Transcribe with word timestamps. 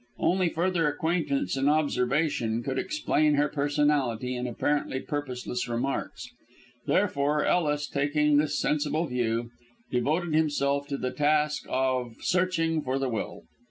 Only 0.17 0.49
further 0.49 0.87
acquaintance 0.87 1.55
and 1.55 1.69
observation 1.69 2.63
could 2.63 2.79
explain 2.79 3.35
her 3.35 3.47
personality 3.47 4.35
and 4.35 4.47
apparently 4.47 4.99
purposeless 4.99 5.67
remarks; 5.69 6.25
therefore 6.87 7.45
Ellis, 7.45 7.87
taking 7.87 8.37
this 8.37 8.59
sensible 8.59 9.05
view, 9.05 9.51
devoted 9.91 10.33
himself 10.33 10.87
to 10.87 10.97
the 10.97 11.11
task 11.11 11.67
of 11.69 12.15
searching 12.19 12.81
for 12.81 12.97
the 12.97 13.09
will. 13.09 13.43